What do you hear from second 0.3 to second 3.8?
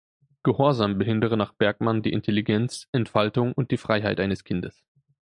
Gehorsam behindere nach Bergmann die Intelligenz, Entfaltung und die